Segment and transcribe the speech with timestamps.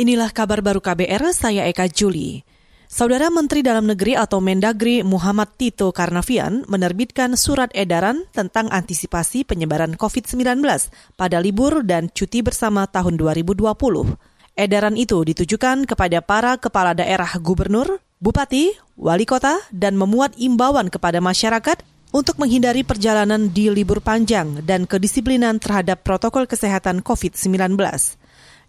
[0.00, 2.40] Inilah kabar baru KBR, saya Eka Juli.
[2.88, 10.00] Saudara Menteri Dalam Negeri atau Mendagri Muhammad Tito Karnavian menerbitkan surat edaran tentang antisipasi penyebaran
[10.00, 10.64] COVID-19
[11.20, 13.60] pada libur dan cuti bersama tahun 2020.
[14.56, 21.20] Edaran itu ditujukan kepada para kepala daerah gubernur, bupati, wali kota, dan memuat imbauan kepada
[21.20, 21.76] masyarakat
[22.16, 27.76] untuk menghindari perjalanan di libur panjang dan kedisiplinan terhadap protokol kesehatan COVID-19.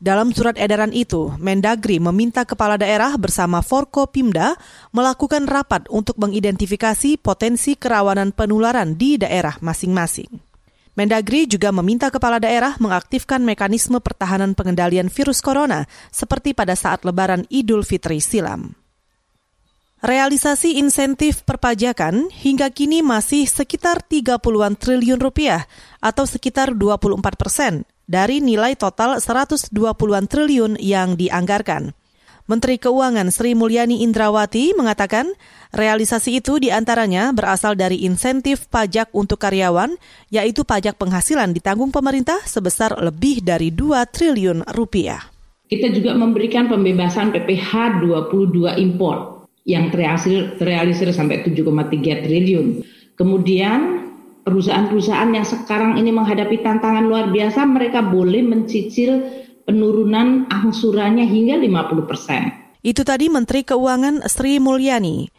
[0.00, 4.56] Dalam surat edaran itu, Mendagri meminta kepala daerah bersama Forkopimda
[4.96, 10.40] melakukan rapat untuk mengidentifikasi potensi kerawanan penularan di daerah masing-masing.
[10.96, 17.44] Mendagri juga meminta kepala daerah mengaktifkan mekanisme pertahanan pengendalian virus corona seperti pada saat lebaran
[17.52, 18.72] Idul Fitri silam.
[20.00, 25.68] Realisasi insentif perpajakan hingga kini masih sekitar 30-an triliun rupiah
[26.00, 31.94] atau sekitar 24 persen dari nilai total 120-an triliun yang dianggarkan.
[32.50, 35.30] Menteri Keuangan Sri Mulyani Indrawati mengatakan
[35.70, 39.94] realisasi itu di antaranya berasal dari insentif pajak untuk karyawan,
[40.34, 45.30] yaitu pajak penghasilan ditanggung pemerintah sebesar lebih dari 2 triliun rupiah.
[45.70, 52.82] Kita juga memberikan pembebasan PPh 22 impor yang terrealisir, terrealisir sampai 7,3 triliun.
[53.14, 53.99] Kemudian
[54.50, 59.22] perusahaan-perusahaan yang sekarang ini menghadapi tantangan luar biasa, mereka boleh mencicil
[59.62, 62.42] penurunan angsurannya hingga 50 persen.
[62.82, 65.30] Itu tadi Menteri Keuangan Sri Mulyani.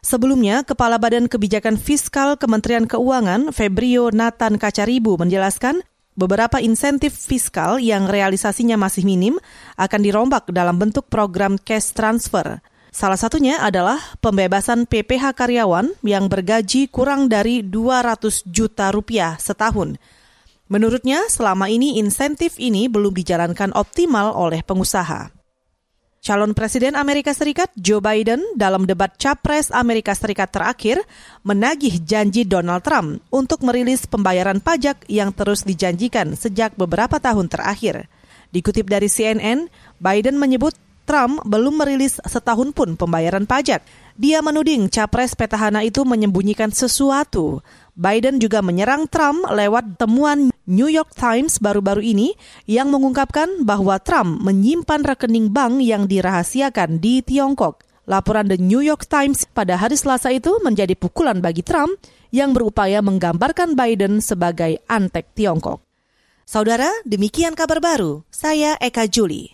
[0.00, 5.82] Sebelumnya, Kepala Badan Kebijakan Fiskal Kementerian Keuangan Febrio Nathan Kacaribu menjelaskan
[6.16, 9.36] beberapa insentif fiskal yang realisasinya masih minim
[9.76, 12.62] akan dirombak dalam bentuk program cash transfer.
[12.90, 19.94] Salah satunya adalah pembebasan PPH karyawan yang bergaji kurang dari 200 juta rupiah setahun.
[20.66, 25.30] Menurutnya, selama ini insentif ini belum dijalankan optimal oleh pengusaha.
[26.20, 31.00] Calon Presiden Amerika Serikat Joe Biden dalam debat Capres Amerika Serikat terakhir
[31.48, 38.04] menagih janji Donald Trump untuk merilis pembayaran pajak yang terus dijanjikan sejak beberapa tahun terakhir.
[38.52, 40.76] Dikutip dari CNN, Biden menyebut
[41.10, 43.82] Trump belum merilis setahun pun pembayaran pajak.
[44.14, 47.66] Dia menuding capres petahana itu menyembunyikan sesuatu.
[47.98, 52.38] Biden juga menyerang Trump lewat temuan New York Times baru-baru ini
[52.70, 57.82] yang mengungkapkan bahwa Trump menyimpan rekening bank yang dirahasiakan di Tiongkok.
[58.06, 61.98] Laporan The New York Times pada hari Selasa itu menjadi pukulan bagi Trump
[62.30, 65.82] yang berupaya menggambarkan Biden sebagai antek Tiongkok.
[66.44, 68.20] Saudara, demikian kabar baru.
[68.28, 69.48] Saya Eka Juli.